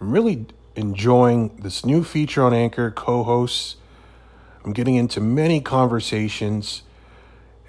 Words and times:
I'm 0.00 0.12
really 0.12 0.46
enjoying 0.76 1.56
this 1.56 1.84
new 1.84 2.04
feature 2.04 2.44
on 2.44 2.54
Anchor 2.54 2.90
co 2.90 3.24
hosts. 3.24 3.76
I'm 4.64 4.72
getting 4.72 4.94
into 4.94 5.20
many 5.20 5.60
conversations, 5.60 6.82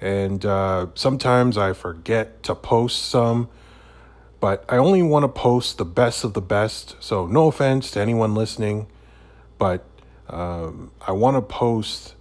and 0.00 0.44
uh, 0.44 0.86
sometimes 0.94 1.58
I 1.58 1.72
forget 1.72 2.42
to 2.44 2.54
post 2.54 3.02
some, 3.02 3.48
but 4.38 4.64
I 4.68 4.76
only 4.76 5.02
want 5.02 5.24
to 5.24 5.28
post 5.28 5.78
the 5.78 5.84
best 5.84 6.22
of 6.22 6.34
the 6.34 6.40
best. 6.40 6.96
So, 7.00 7.26
no 7.26 7.48
offense 7.48 7.90
to 7.92 8.00
anyone 8.00 8.34
listening, 8.34 8.86
but 9.58 9.84
um, 10.28 10.92
I 11.04 11.12
want 11.12 11.36
to 11.36 11.42
post 11.42 12.14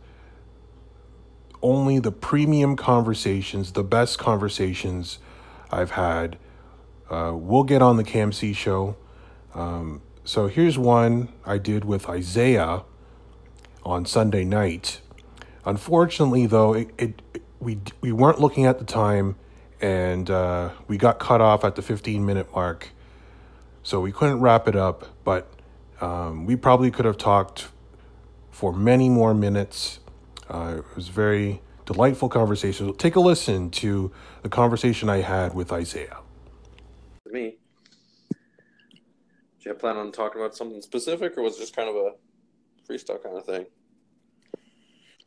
only 1.61 1.99
the 1.99 2.11
premium 2.11 2.75
conversations, 2.75 3.73
the 3.73 3.83
best 3.83 4.17
conversations 4.17 5.19
I've 5.71 5.91
had. 5.91 6.37
Uh, 7.11 7.33
we'll 7.35 7.63
get 7.63 7.81
on 7.81 7.97
the 7.97 8.03
KMC 8.03 8.55
show. 8.55 8.95
Um, 9.53 10.01
so 10.23 10.47
here's 10.47 10.77
one 10.77 11.29
I 11.45 11.57
did 11.57 11.85
with 11.85 12.07
Isaiah 12.07 12.83
on 13.83 14.05
Sunday 14.05 14.43
night. 14.43 15.01
Unfortunately, 15.65 16.45
though, 16.45 16.73
it, 16.73 16.89
it, 16.97 17.21
we 17.59 17.79
we 18.01 18.11
weren't 18.11 18.39
looking 18.39 18.65
at 18.65 18.79
the 18.79 18.85
time, 18.85 19.35
and 19.81 20.29
uh, 20.29 20.69
we 20.87 20.97
got 20.97 21.19
cut 21.19 21.41
off 21.41 21.63
at 21.63 21.75
the 21.75 21.81
15 21.81 22.25
minute 22.25 22.53
mark, 22.53 22.89
so 23.83 23.99
we 23.99 24.11
couldn't 24.11 24.39
wrap 24.39 24.67
it 24.67 24.75
up. 24.75 25.05
But 25.23 25.51
um, 26.01 26.45
we 26.45 26.55
probably 26.55 26.91
could 26.91 27.05
have 27.05 27.17
talked 27.17 27.69
for 28.51 28.71
many 28.73 29.09
more 29.09 29.33
minutes. 29.33 29.99
Uh, 30.49 30.75
it 30.79 30.95
was 30.95 31.07
very 31.07 31.61
delightful 31.85 32.29
conversation. 32.29 32.87
So 32.87 32.93
take 32.93 33.15
a 33.15 33.19
listen 33.19 33.69
to 33.71 34.11
the 34.43 34.49
conversation 34.49 35.09
I 35.09 35.21
had 35.21 35.53
with 35.53 35.71
Isaiah. 35.71 36.17
Me. 37.25 37.57
Do 39.61 39.69
you 39.69 39.75
plan 39.75 39.97
on 39.97 40.11
talking 40.11 40.41
about 40.41 40.55
something 40.55 40.81
specific, 40.81 41.37
or 41.37 41.43
was 41.43 41.57
it 41.57 41.59
just 41.59 41.75
kind 41.75 41.89
of 41.89 41.95
a 41.95 42.11
freestyle 42.87 43.21
kind 43.21 43.37
of 43.37 43.45
thing? 43.45 43.65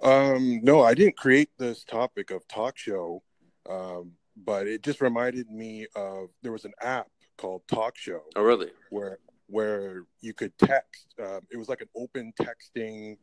Um, 0.03 0.61
no, 0.63 0.83
I 0.83 0.95
didn't 0.95 1.17
create 1.17 1.51
this 1.59 1.85
topic 1.85 2.31
of 2.31 2.47
talk 2.49 2.77
show, 2.77 3.23
um, 3.69 4.13
but 4.37 4.67
it 4.67 4.83
just 4.83 5.01
reminded 5.01 5.51
me 5.51 5.87
of 5.95 6.31
there 6.43 6.51
was 6.51 6.65
an 6.65 6.73
app 6.81 7.09
called 7.37 7.63
Talk 7.69 7.97
Show. 7.97 8.23
Oh, 8.37 8.43
really? 8.43 8.71
Where 8.91 9.19
where 9.49 10.05
you 10.21 10.33
could 10.33 10.57
text. 10.59 11.15
Uh, 11.23 11.41
it 11.51 11.57
was 11.59 11.69
like 11.69 11.83
an 11.83 11.89
open 11.95 12.33
texting 12.41 13.19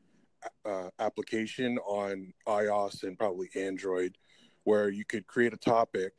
uh, 0.65 0.89
application 0.99 1.77
on 1.79 2.31
iOS 2.47 3.03
and 3.03 3.17
probably 3.17 3.49
Android, 3.55 4.15
where 4.63 4.89
you 4.89 5.05
could 5.05 5.25
create 5.25 5.53
a 5.53 5.57
topic, 5.57 6.13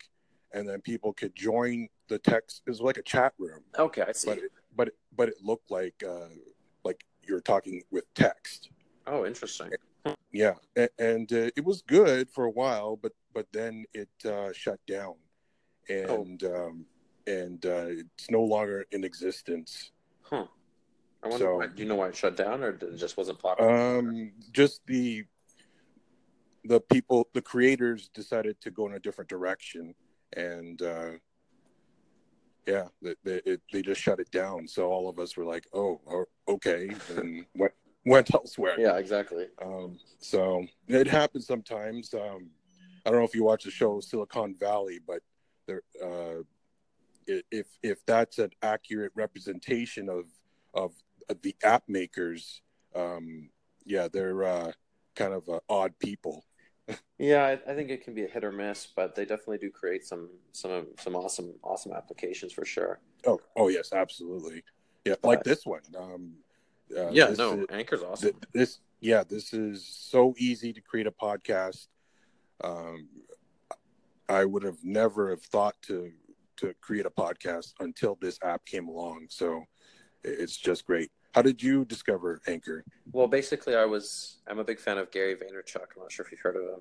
and 0.52 0.69
then 0.69 0.80
people 0.80 1.12
could 1.12 1.34
join 1.36 1.88
the 2.08 2.19
text. 2.19 2.62
It 2.66 2.70
was 2.70 2.80
like 2.80 2.98
a 2.98 3.02
chat 3.02 3.32
room. 3.38 3.60
Okay, 3.78 4.02
I 4.06 4.12
see. 4.12 4.30
But 4.30 4.38
it, 4.38 4.50
but 4.76 4.88
it, 4.88 4.94
but 5.16 5.28
it 5.28 5.36
looked 5.42 5.70
like 5.70 6.02
uh, 6.06 6.28
like 6.84 7.04
you're 7.22 7.40
talking 7.40 7.82
with 7.90 8.04
text. 8.14 8.70
Oh, 9.06 9.26
interesting. 9.26 9.70
Yeah, 10.32 10.54
and, 10.76 10.90
and 10.98 11.32
uh, 11.32 11.50
it 11.56 11.64
was 11.64 11.82
good 11.82 12.30
for 12.30 12.44
a 12.44 12.50
while, 12.50 12.96
but 12.96 13.12
but 13.34 13.46
then 13.52 13.84
it 13.92 14.08
uh, 14.24 14.52
shut 14.52 14.78
down, 14.86 15.14
and 15.88 16.42
oh. 16.44 16.68
um, 16.68 16.86
and 17.26 17.64
uh, 17.66 17.86
it's 17.88 18.30
no 18.30 18.42
longer 18.42 18.86
in 18.92 19.04
existence. 19.04 19.91
Huh. 20.22 20.46
I 21.22 21.28
wonder. 21.28 21.44
So, 21.44 21.56
why, 21.56 21.66
do 21.66 21.82
you 21.82 21.88
know 21.88 21.96
why 21.96 22.08
it 22.08 22.16
shut 22.16 22.36
down, 22.36 22.62
or 22.62 22.70
it 22.70 22.96
just 22.96 23.16
wasn't 23.16 23.41
popular? 23.41 23.98
Um, 23.98 24.32
just 24.52 24.86
the 24.86 25.24
the 26.64 26.80
people, 26.80 27.28
the 27.34 27.42
creators 27.42 28.08
decided 28.08 28.60
to 28.60 28.70
go 28.70 28.86
in 28.86 28.94
a 28.94 29.00
different 29.00 29.28
direction, 29.28 29.94
and 30.34 30.80
uh, 30.80 31.10
yeah, 32.66 32.84
they, 33.03 33.14
they, 33.25 33.41
it, 33.44 33.61
they 33.72 33.83
just 33.83 34.00
shut 34.00 34.20
it 34.20 34.30
down. 34.30 34.69
So 34.69 34.91
all 34.91 35.08
of 35.08 35.19
us 35.19 35.36
were 35.36 35.44
like, 35.44 35.66
"Oh, 35.72 36.00
okay," 36.48 36.91
and 37.16 37.44
went 37.55 37.72
went 38.05 38.34
elsewhere. 38.34 38.77
Yeah, 38.78 38.97
exactly. 38.97 39.47
Um, 39.62 39.98
so 40.19 40.66
it 40.88 41.06
happens 41.06 41.47
sometimes. 41.47 42.15
Um, 42.15 42.50
I 43.04 43.10
don't 43.10 43.19
know 43.19 43.26
if 43.26 43.34
you 43.34 43.44
watch 43.44 43.65
the 43.65 43.71
show 43.71 44.00
Silicon 44.00 44.54
Valley, 44.59 45.00
but 45.04 45.22
there, 45.66 45.82
uh, 46.03 46.43
if 47.26 47.66
if 47.82 48.04
that's 48.06 48.38
an 48.38 48.50
accurate 48.62 49.12
representation 49.15 50.09
of 50.09 50.27
of 50.75 50.92
the 51.42 51.54
app 51.62 51.84
makers, 51.88 52.62
um, 52.94 53.50
yeah, 53.84 54.09
they're 54.12 54.42
uh, 54.42 54.72
kind 55.15 55.32
of 55.32 55.48
uh, 55.48 55.60
odd 55.69 55.98
people. 55.98 56.44
Yeah, 57.19 57.45
I, 57.45 57.71
I, 57.71 57.75
think 57.75 57.91
it 57.91 58.05
can 58.05 58.15
be 58.15 58.25
a 58.25 58.28
hit 58.28 58.45
or 58.45 58.53
miss, 58.53 58.87
but 58.95 59.15
they 59.15 59.25
definitely 59.25 59.59
do 59.59 59.71
create 59.71 60.06
some 60.06 60.28
some 60.53 60.87
some 60.99 61.17
awesome 61.17 61.55
awesome 61.62 61.93
applications 61.93 62.53
for 62.53 62.65
sure. 62.65 63.01
Oh, 63.27 63.41
oh 63.56 63.69
yes, 63.69 63.93
absolutely. 63.93 64.62
Yeah, 65.05 65.15
but, 65.23 65.28
like 65.28 65.45
this 65.45 65.67
one. 65.67 65.83
Um, 65.99 66.33
uh, 66.97 67.11
yeah, 67.11 67.33
no, 67.37 67.61
is, 67.61 67.67
Anchor's 67.71 68.03
awesome. 68.03 68.33
Th- 68.33 68.45
this, 68.53 68.78
yeah, 69.01 69.23
this 69.27 69.53
is 69.53 69.87
so 69.87 70.34
easy 70.39 70.73
to 70.73 70.81
create 70.81 71.06
a 71.06 71.12
podcast. 71.12 71.87
Um, 72.62 73.09
I 74.28 74.45
would 74.45 74.62
have 74.62 74.78
never 74.84 75.31
have 75.31 75.43
thought 75.43 75.77
to 75.83 76.12
to 76.57 76.75
create 76.81 77.07
a 77.07 77.11
podcast 77.11 77.72
until 77.81 78.19
this 78.21 78.39
app 78.43 78.65
came 78.67 78.89
along. 78.89 79.27
So 79.31 79.65
it's 80.22 80.57
just 80.57 80.87
great. 80.87 81.11
How 81.34 81.42
did 81.42 81.62
you 81.62 81.84
discover 81.84 82.41
Anchor? 82.46 82.84
Well, 83.12 83.28
basically, 83.28 83.76
I 83.76 83.84
was 83.84 84.38
I'm 84.46 84.58
a 84.58 84.64
big 84.64 84.80
fan 84.80 84.98
of 84.98 85.10
Gary 85.10 85.34
Vaynerchuk. 85.34 85.86
I'm 85.96 86.02
not 86.02 86.12
sure 86.12 86.24
if 86.24 86.32
you've 86.32 86.41
heard 86.41 86.56
of 86.56 86.62
him. 86.62 86.80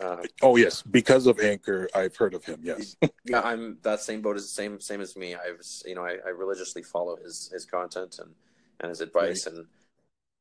Uh, 0.00 0.16
oh 0.42 0.56
yes, 0.56 0.82
because 0.82 1.26
of 1.26 1.38
Anchor, 1.38 1.88
I've 1.94 2.16
heard 2.16 2.34
of 2.34 2.44
him. 2.44 2.60
Yes. 2.62 2.96
yeah, 3.24 3.42
I'm 3.42 3.78
that 3.82 4.00
same 4.00 4.22
boat 4.22 4.36
is 4.36 4.42
the 4.42 4.48
same 4.48 4.80
same 4.80 5.00
as 5.00 5.16
me. 5.16 5.34
I 5.34 5.52
was, 5.56 5.82
you 5.86 5.94
know, 5.94 6.04
I, 6.04 6.16
I 6.26 6.30
religiously 6.30 6.82
follow 6.82 7.16
his 7.16 7.50
his 7.52 7.64
content 7.64 8.18
and 8.18 8.34
and 8.80 8.88
his 8.88 9.00
advice, 9.00 9.46
right. 9.46 9.54
and 9.54 9.66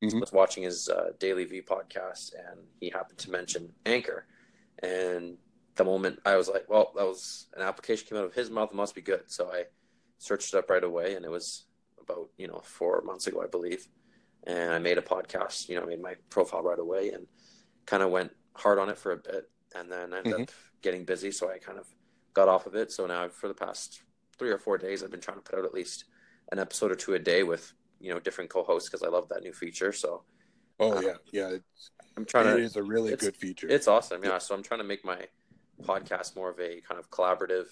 mm-hmm. 0.03 0.19
was 0.19 0.31
watching 0.31 0.63
his 0.63 0.89
uh, 0.89 1.09
DailyVee 1.19 1.65
podcast, 1.65 2.33
and 2.33 2.61
he 2.79 2.89
happened 2.89 3.19
to 3.19 3.31
mention 3.31 3.71
Anchor, 3.85 4.25
and 4.81 5.37
the 5.75 5.83
moment 5.83 6.19
I 6.25 6.35
was 6.35 6.47
like, 6.47 6.69
well, 6.69 6.91
that 6.95 7.05
was 7.05 7.47
an 7.55 7.61
application 7.61 8.07
came 8.07 8.17
out 8.17 8.25
of 8.25 8.33
his 8.33 8.49
mouth, 8.49 8.69
it 8.71 8.75
must 8.75 8.95
be 8.95 9.01
good. 9.01 9.23
So 9.27 9.51
I 9.51 9.65
searched 10.17 10.53
it 10.53 10.57
up 10.57 10.69
right 10.69 10.83
away, 10.83 11.15
and 11.15 11.25
it 11.25 11.31
was 11.31 11.65
about 12.03 12.30
you 12.38 12.47
know 12.47 12.62
four 12.64 13.02
months 13.06 13.28
ago, 13.28 13.41
I 13.41 13.47
believe, 13.47 13.88
and 14.46 14.72
I 14.72 14.80
made 14.80 14.97
a 14.97 15.02
podcast. 15.02 15.69
You 15.69 15.75
know, 15.75 15.84
I 15.84 15.88
made 15.88 16.02
my 16.02 16.16
profile 16.30 16.64
right 16.64 16.80
away, 16.80 17.09
and 17.09 17.28
kind 17.86 18.03
of 18.03 18.12
went 18.12 18.31
hard 18.56 18.80
on 18.80 18.90
it 18.90 18.97
for 18.97 19.12
a 19.12 19.18
bit, 19.18 19.50
and 19.75 19.91
then 19.91 20.14
I 20.14 20.18
ended 20.18 20.34
mm-hmm. 20.34 20.41
up 20.44 20.52
getting 20.81 21.06
busy, 21.06 21.31
so 21.31 21.50
I 21.50 21.58
kind 21.58 21.80
of 21.80 21.88
got 22.34 22.47
off 22.47 22.66
of 22.66 22.75
it. 22.75 22.91
So 22.91 23.06
now 23.06 23.30
for 23.30 23.47
the 23.47 23.53
past 23.53 24.02
three 24.38 24.52
or 24.52 24.58
four 24.58 24.78
days, 24.78 25.03
I've 25.03 25.12
been 25.12 25.22
trying 25.22 25.38
to 25.38 25.44
put 25.44 25.58
out 25.58 25.66
at 25.66 25.74
least 25.74 26.06
an 26.52 26.59
episode 26.59 26.91
or 26.91 26.96
two 26.96 27.14
a 27.14 27.19
day 27.19 27.44
with 27.44 27.74
you 28.00 28.14
know 28.14 28.20
different 28.20 28.50
co-hosts 28.50 28.90
because 28.90 29.03
I 29.03 29.09
love 29.09 29.30
that 29.30 29.44
new 29.44 29.53
feature. 29.53 29.91
So. 29.91 30.24
Oh 30.80 30.97
uh, 30.97 31.02
yeah, 31.02 31.14
yeah. 31.31 31.58
I'm 32.18 32.25
trying 32.25 32.47
it 32.47 32.53
to. 32.53 32.58
It 32.58 32.64
is 32.64 32.75
a 32.75 32.84
really 32.84 33.16
good 33.16 33.35
feature. 33.35 33.68
It's 33.70 33.88
awesome, 33.88 34.24
yeah. 34.24 34.40
So 34.40 34.56
I'm 34.56 34.64
trying 34.64 34.80
to 34.80 34.84
make 34.84 35.06
my 35.06 35.28
podcast 35.84 36.35
more 36.35 36.50
of 36.50 36.59
a 36.59 36.81
kind 36.81 37.00
of 37.00 37.09
collaborative 37.12 37.68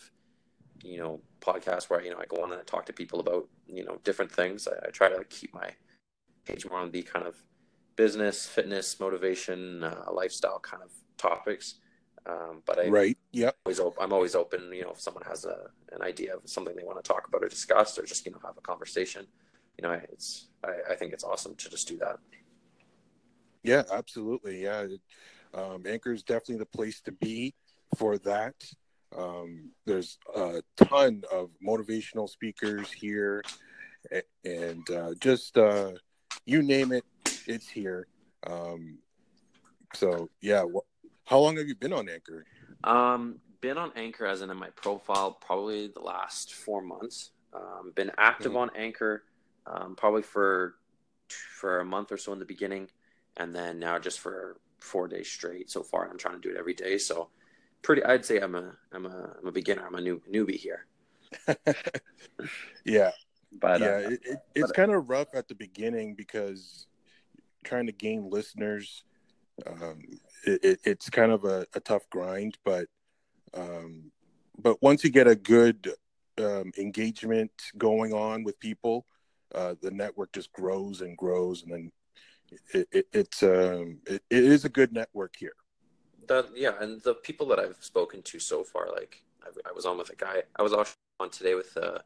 you 0.84 0.97
know 0.97 1.22
podcast 1.40 1.90
where 1.90 2.02
you 2.03 2.12
know 2.12 2.18
I 2.19 2.25
go 2.25 2.44
on 2.44 2.52
and 2.52 2.62
I 2.62 2.64
talk 2.64 2.86
to 2.88 2.94
people 2.94 3.19
about 3.19 3.47
you 3.68 3.84
know 3.84 4.00
different 4.03 4.31
things. 4.31 4.68
I, 4.68 4.88
I 4.88 4.90
try 4.92 5.09
to 5.09 5.24
keep 5.25 5.53
my 5.53 5.69
page 6.46 6.68
more 6.69 6.80
on 6.80 6.92
the 6.92 7.03
kind 7.03 7.25
of 7.25 7.36
business, 7.96 8.47
fitness, 8.47 9.00
motivation, 9.00 9.84
uh, 9.84 10.06
lifestyle 10.12 10.59
kind 10.59 10.84
of 10.84 10.92
topics. 11.18 11.75
Um, 12.25 12.62
but 12.66 12.80
I 12.80 12.88
right, 12.88 13.18
yeah, 13.31 13.52
always 13.66 13.80
op- 13.80 13.97
I'm 14.00 14.14
always 14.14 14.36
open. 14.36 14.72
You 14.72 14.84
know, 14.84 14.92
if 14.92 15.02
someone 15.02 15.24
has 15.24 15.46
a 15.46 15.69
an 15.92 16.02
idea 16.02 16.36
of 16.36 16.42
something 16.46 16.75
they 16.75 16.84
want 16.84 17.03
to 17.03 17.08
talk 17.08 17.28
about 17.28 17.44
or 17.44 17.48
discuss, 17.48 17.98
or 17.98 18.03
just 18.03 18.25
you 18.25 18.31
know 18.31 18.40
have 18.46 18.58
a 18.58 18.62
conversation, 18.62 19.25
you 19.78 19.88
know, 19.88 20.00
it's 20.12 20.48
I, 20.63 20.94
I 20.94 20.96
think 20.96 21.13
it's 21.13 21.24
awesome 21.24 21.56
to 21.56 21.69
just 21.69 21.88
do 21.88 21.98
that. 21.98 22.18
Yeah, 23.63 23.84
absolutely. 23.92 24.63
Yeah, 24.63 24.86
um, 25.53 25.84
Anchor 25.88 26.13
is 26.13 26.24
definitely 26.24 26.58
the 26.58 26.66
place 26.66 27.02
to 27.02 27.12
be 27.12 27.53
for 27.98 28.18
that. 28.19 28.56
Um, 29.17 29.72
there's 29.85 30.17
a 30.35 30.61
ton 30.77 31.23
of 31.31 31.49
motivational 31.66 32.29
speakers 32.29 32.91
here, 32.91 33.44
and 34.45 34.89
uh, 34.89 35.13
just 35.19 35.57
uh, 35.57 35.91
you 36.45 36.62
name 36.62 36.91
it, 36.91 37.03
it's 37.47 37.68
here. 37.68 38.07
Um, 38.47 38.97
so 39.94 40.30
yeah, 40.41 40.63
wh- 40.63 41.07
how 41.25 41.39
long 41.39 41.57
have 41.57 41.68
you 41.68 41.75
been 41.75 41.94
on 41.94 42.09
Anchor? 42.09 42.45
Um, 42.83 43.39
been 43.59 43.77
on 43.77 43.91
Anchor 43.95 44.25
as 44.25 44.41
in, 44.41 44.50
in 44.50 44.57
my 44.57 44.69
profile 44.69 45.31
probably 45.31 45.88
the 45.88 46.01
last 46.01 46.53
four 46.53 46.81
months. 46.81 47.31
Um, 47.53 47.91
been 47.95 48.12
active 48.18 48.53
mm-hmm. 48.53 48.62
on 48.62 48.71
Anchor 48.75 49.24
um, 49.65 49.95
probably 49.95 50.21
for 50.21 50.75
for 51.30 51.80
a 51.80 51.86
month 51.86 52.12
or 52.12 52.18
so 52.18 52.33
in 52.33 52.39
the 52.39 52.45
beginning, 52.45 52.89
and 53.38 53.56
then 53.56 53.80
now 53.80 54.00
just 54.00 54.19
for 54.19 54.57
four 54.80 55.07
days 55.07 55.30
straight 55.30 55.69
so 55.69 55.83
far. 55.83 56.09
I'm 56.09 56.18
trying 56.18 56.41
to 56.41 56.41
do 56.41 56.53
it 56.53 56.59
every 56.59 56.74
day, 56.74 56.97
so 56.97 57.30
pretty. 57.81 58.04
I'd 58.04 58.25
say 58.25 58.39
I'm 58.39 58.56
a 58.56 58.74
I'm 58.92 59.06
a 59.06 59.36
I'm 59.39 59.48
a 59.48 59.51
beginner. 59.51 59.86
I'm 59.86 59.95
a 59.95 60.01
new 60.01 60.22
newbie 60.31 60.56
here. 60.56 60.86
yeah, 62.86 63.12
but 63.60 63.81
yeah, 63.81 63.88
uh, 63.88 64.10
it, 64.10 64.19
it, 64.24 64.39
it's 64.56 64.72
kind 64.72 64.92
of 64.92 65.10
rough 65.10 65.33
at 65.33 65.48
the 65.48 65.56
beginning 65.56 66.16
because 66.16 66.88
trying 67.63 67.86
to 67.86 67.92
gain 67.92 68.30
listeners, 68.30 69.04
um, 69.68 70.01
it, 70.45 70.80
it's 70.83 71.10
kind 71.10 71.31
of 71.31 71.45
a, 71.45 71.66
a, 71.75 71.80
tough 71.80 72.10
grind. 72.10 72.57
But 72.66 72.88
um, 73.54 74.12
but 74.57 74.81
once 74.81 75.04
you 75.04 75.10
get 75.10 75.27
a 75.27 75.36
good 75.36 75.94
um, 76.38 76.72
engagement 76.77 77.51
going 77.77 78.13
on 78.13 78.44
with 78.44 78.60
people, 78.60 79.06
uh, 79.54 79.75
the 79.81 79.92
network 79.92 80.34
just 80.34 80.51
grows 80.54 81.01
and 81.01 81.18
grows, 81.18 81.63
and 81.63 81.72
then 81.72 81.92
it, 82.74 82.88
it 82.92 83.06
it's 83.13 83.44
um 83.44 84.00
it, 84.06 84.24
it 84.30 84.44
is 84.44 84.66
a 84.66 84.69
good 84.69 84.94
network 84.94 85.36
here. 85.38 85.54
That 86.31 86.48
yeah, 86.56 86.72
and 86.80 87.01
the 87.01 87.16
people 87.16 87.45
that 87.48 87.60
I've 87.60 87.75
spoken 87.81 88.22
to 88.22 88.39
so 88.39 88.63
far, 88.63 88.89
like 88.89 89.22
I, 89.44 89.69
I 89.69 89.72
was 89.74 89.86
on 89.86 89.98
with 89.98 90.10
a 90.12 90.16
guy. 90.16 90.44
I 90.57 90.62
was 90.62 90.72
off 90.72 90.98
on 91.19 91.30
today 91.30 91.56
with 91.56 91.75
uh, 91.75 92.00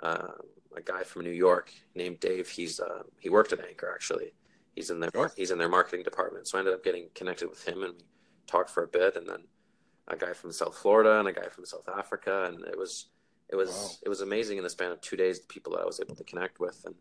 uh, 0.00 0.28
a 0.76 0.80
guy 0.80 1.02
from 1.02 1.24
New 1.24 1.30
York 1.30 1.72
named 1.96 2.20
Dave. 2.20 2.48
He's 2.48 2.78
uh, 2.78 3.02
he 3.18 3.28
worked 3.28 3.52
at 3.52 3.58
Anchor 3.58 3.90
actually. 3.92 4.34
He's 4.76 4.90
in 4.90 5.00
their 5.00 5.10
oh. 5.16 5.28
he's 5.36 5.50
in 5.50 5.58
their 5.58 5.68
marketing 5.68 6.04
department. 6.04 6.46
So 6.46 6.58
I 6.58 6.60
ended 6.60 6.74
up 6.74 6.84
getting 6.84 7.08
connected 7.16 7.48
with 7.48 7.66
him, 7.66 7.82
and 7.82 7.94
we 7.94 8.04
talked 8.46 8.70
for 8.70 8.84
a 8.84 8.86
bit. 8.86 9.16
And 9.16 9.28
then 9.28 9.44
a 10.06 10.16
guy 10.16 10.32
from 10.32 10.52
South 10.52 10.76
Florida 10.76 11.18
and 11.18 11.26
a 11.26 11.32
guy 11.32 11.48
from 11.48 11.64
South 11.64 11.88
Africa, 11.88 12.44
and 12.44 12.64
it 12.64 12.78
was 12.78 13.06
it 13.48 13.56
was 13.56 13.70
wow. 13.70 13.90
it 14.04 14.08
was 14.08 14.20
amazing 14.20 14.58
in 14.58 14.64
the 14.64 14.70
span 14.70 14.92
of 14.92 15.00
two 15.00 15.16
days 15.16 15.40
the 15.40 15.46
people 15.46 15.72
that 15.72 15.80
I 15.80 15.86
was 15.86 15.98
able 15.98 16.14
to 16.14 16.24
connect 16.24 16.60
with 16.60 16.84
and 16.86 16.94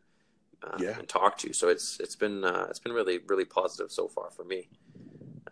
uh, 0.64 0.78
yeah. 0.80 0.98
and 0.98 1.08
talk 1.08 1.38
to. 1.40 1.54
So 1.54 1.70
it's 1.70 2.00
it's 2.00 2.16
been 2.16 2.44
uh, 2.44 2.66
it's 2.72 2.80
been 2.80 2.92
really 2.92 3.20
really 3.28 3.46
positive 3.46 3.92
so 3.92 4.08
far 4.08 4.32
for 4.32 4.44
me. 4.44 4.68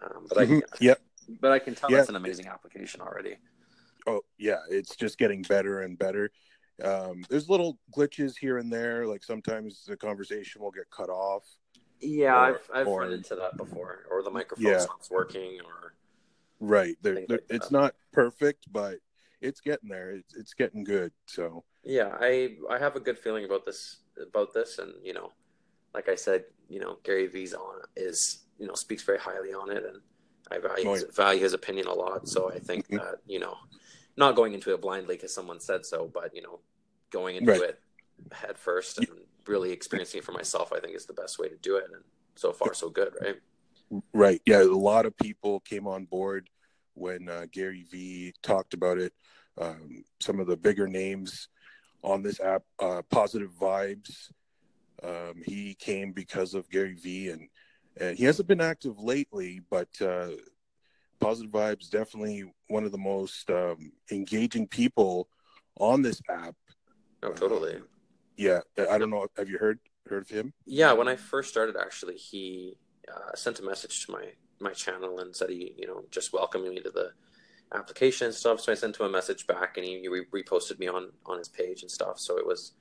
Um, 0.02 0.26
but 0.28 0.38
mm-hmm. 0.40 0.60
I 0.74 0.78
yep. 0.80 1.02
But 1.40 1.52
I 1.52 1.60
can 1.60 1.76
tell 1.76 1.92
yeah. 1.92 2.00
it's 2.00 2.10
an 2.10 2.16
amazing 2.16 2.48
application 2.48 3.02
already. 3.02 3.38
Oh 4.08 4.22
yeah, 4.38 4.60
it's 4.70 4.96
just 4.96 5.18
getting 5.18 5.42
better 5.44 5.82
and 5.82 5.98
better. 5.98 6.32
Um, 6.84 7.24
there's 7.30 7.50
little 7.50 7.78
glitches 7.96 8.38
here 8.38 8.58
and 8.58 8.72
there, 8.72 9.06
like 9.06 9.24
sometimes 9.24 9.84
the 9.86 9.98
conversation 9.98 10.62
will 10.62 10.72
get 10.72 10.90
cut 10.90 11.10
off. 11.10 11.44
Yeah, 12.00 12.36
or, 12.36 12.40
I've 12.40 12.70
I've 12.74 12.88
or, 12.88 13.02
run 13.02 13.14
into 13.14 13.36
that 13.36 13.58
before, 13.58 14.06
or 14.10 14.24
the 14.24 14.32
microphone 14.32 14.72
yeah. 14.72 14.80
stops 14.80 15.10
working, 15.12 15.60
or 15.66 15.94
right. 16.60 16.96
They're, 17.02 17.26
like 17.28 17.44
it's 17.50 17.72
not 17.72 17.96
perfect, 18.14 18.72
but 18.72 19.00
it's 19.42 19.62
getting 19.62 19.90
there. 19.90 20.12
It's, 20.12 20.34
it's 20.36 20.54
getting 20.54 20.84
good. 20.84 21.12
So 21.26 21.64
yeah, 21.84 22.16
I 22.20 22.56
I 22.70 22.78
have 22.78 22.96
a 22.96 23.00
good 23.00 23.20
feeling 23.20 23.46
about 23.46 23.66
this 23.66 23.98
about 24.22 24.54
this, 24.54 24.80
and 24.80 24.94
you 25.04 25.14
know, 25.14 25.34
like 25.94 26.08
I 26.08 26.16
said, 26.16 26.46
you 26.70 26.80
know, 26.80 26.98
Gary 27.04 27.28
Vee's 27.28 27.54
on 27.54 27.82
is 27.98 28.46
you 28.58 28.68
know 28.68 28.76
speaks 28.76 29.04
very 29.04 29.20
highly 29.20 29.54
on 29.54 29.70
it, 29.70 29.84
and 29.84 29.98
I 30.52 30.58
value, 30.60 30.90
oh, 30.90 30.96
yeah. 30.96 31.02
value 31.14 31.42
his 31.42 31.54
opinion 31.54 31.88
a 31.88 31.94
lot. 31.94 32.28
So 32.28 32.52
I 32.52 32.60
think 32.60 32.86
mm-hmm. 32.86 32.98
that 32.98 33.16
you 33.28 33.40
know, 33.40 33.58
not 34.18 34.36
going 34.36 34.54
into 34.54 34.74
it 34.74 34.82
blindly 34.82 35.16
because 35.16 35.34
someone 35.34 35.60
said 35.60 35.86
so, 35.86 36.10
but 36.14 36.36
you 36.36 36.42
know, 36.42 36.60
going 37.12 37.36
into 37.36 37.52
right. 37.52 37.62
it 37.62 37.82
head 38.32 38.58
first 38.58 38.98
and 38.98 39.08
really 39.48 39.72
experiencing 39.72 40.20
it 40.20 40.24
for 40.24 40.32
myself, 40.32 40.72
I 40.74 40.80
think 40.80 40.96
is 40.96 41.06
the 41.06 41.14
best 41.14 41.40
way 41.40 41.48
to 41.48 41.58
do 41.58 41.78
it. 41.78 41.86
And 41.94 42.04
so 42.36 42.52
far, 42.52 42.74
so 42.74 42.90
good, 42.90 43.14
right? 43.22 43.36
Right. 44.14 44.42
Yeah, 44.46 44.62
a 44.62 44.66
lot 44.66 45.06
of 45.06 45.18
people 45.18 45.62
came 45.62 45.88
on 45.88 46.06
board 46.06 46.50
when 46.94 47.30
uh, 47.30 47.46
Gary 47.52 47.86
Vee 47.90 48.34
talked 48.44 48.74
about 48.74 48.98
it. 48.98 49.14
Um, 49.58 50.04
some 50.20 50.40
of 50.40 50.48
the 50.48 50.58
bigger 50.58 50.88
names 50.88 51.48
on 52.04 52.22
this 52.22 52.40
app, 52.40 52.64
uh, 52.80 53.02
Positive 53.10 53.52
Vibes. 53.60 54.32
Um, 55.02 55.42
he 55.46 55.74
came 55.76 56.12
because 56.12 56.54
of 56.54 56.70
Gary 56.70 56.94
Vee, 56.94 57.30
and, 57.30 57.50
and 57.98 58.18
he 58.18 58.26
hasn't 58.26 58.48
been 58.48 58.62
active 58.62 59.00
lately, 59.00 59.62
but 59.70 59.90
uh, 60.02 60.30
Positive 61.20 61.52
Vibes 61.52 61.90
definitely 61.90 62.52
one 62.68 62.84
of 62.84 62.92
the 62.92 62.98
most 62.98 63.50
um, 63.50 63.92
engaging 64.12 64.68
people 64.68 65.28
on 65.80 66.02
this 66.02 66.22
app. 66.30 66.56
Oh, 67.24 67.32
totally. 67.32 67.76
Um, 67.76 67.88
yeah, 68.38 68.60
I 68.90 68.98
don't 68.98 69.10
know. 69.10 69.28
Have 69.38 69.50
you 69.50 69.58
heard 69.58 69.80
heard 70.08 70.24
of 70.24 70.30
him? 70.30 70.54
Yeah, 70.66 70.94
when 70.94 71.08
I 71.08 71.16
first 71.16 71.50
started, 71.50 71.76
actually, 71.78 72.16
he 72.16 72.78
uh, 73.14 73.36
sent 73.36 73.60
a 73.60 73.64
message 73.64 74.06
to 74.06 74.12
my 74.14 74.26
my 74.62 74.72
channel 74.72 75.20
and 75.20 75.36
said 75.36 75.50
he, 75.50 75.74
you 75.78 75.88
know, 75.88 76.04
just 76.12 76.34
welcoming 76.34 76.74
me 76.74 76.82
to 76.82 76.90
the 76.90 77.12
application 77.74 78.28
and 78.28 78.36
stuff. 78.36 78.60
So 78.62 78.72
I 78.72 78.76
sent 78.76 79.00
him 79.00 79.06
a 79.06 79.10
message 79.10 79.46
back, 79.48 79.78
and 79.78 79.86
he, 79.86 80.00
he 80.00 80.08
re- 80.08 80.26
reposted 80.34 80.80
me 80.80 80.88
on 80.88 81.12
on 81.26 81.38
his 81.38 81.50
page 81.50 81.82
and 81.82 81.92
stuff. 81.92 82.20
So 82.20 82.38
it 82.38 82.46
was 82.46 82.74